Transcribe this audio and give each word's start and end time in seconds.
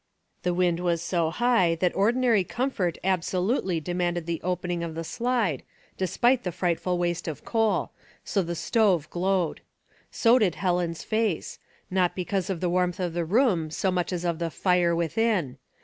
The 0.41 0.55
wind 0.55 0.79
was 0.79 0.99
so 0.99 1.29
high 1.29 1.75
that 1.75 1.95
ordinary 1.95 2.43
comfort 2.43 2.97
absolutely 3.03 3.79
de 3.79 3.93
manded 3.93 4.25
the 4.25 4.41
opening 4.43 4.81
of 4.83 4.95
the 4.95 5.03
slide, 5.03 5.61
despite 5.95 6.41
the 6.41 6.51
frightful 6.51 6.97
waste 6.97 7.27
of 7.27 7.45
coal; 7.45 7.91
so 8.25 8.41
the 8.41 8.55
stove 8.55 9.07
glowed. 9.11 9.61
So 10.09 10.39
did 10.39 10.55
Helen's 10.55 11.03
face; 11.03 11.59
not 11.91 12.15
because 12.15 12.49
of 12.49 12.61
the 12.61 12.67
warmth 12.71 12.99
of 12.99 13.13
the 13.13 13.25
room 13.25 13.69
so 13.69 13.91
much 13.91 14.11
as 14.11 14.25
of 14.25 14.39
the 14.39 14.49
fire 14.49 14.95
within. 14.95 15.59